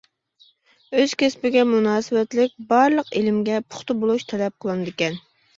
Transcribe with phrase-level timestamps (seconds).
[1.01, 5.25] ئۆز كەسپىگە مۇناسىۋەتلىك بارلىق ئىلىمگە پۇختا بولۇش تەلەپ قىلىنىدىكەن.